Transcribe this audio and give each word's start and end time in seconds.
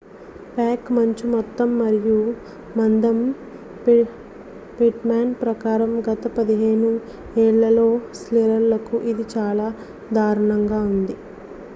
pack 0.53 0.87
మంచు 0.93 1.25
మొత్తం 1.33 1.69
మరియు 1.79 2.15
మందం 2.77 3.17
పిట్మాన్ 4.77 5.31
ప్రకారం 5.41 5.93
గత 6.07 6.23
15 6.39 6.91
ఏళ్లలో 7.45 7.87
సీలర్లకు 8.21 8.97
ఇది 9.11 9.27
చాలా 9.35 9.69
దారుణంగా 10.13 10.81
ఉంది 10.91 11.17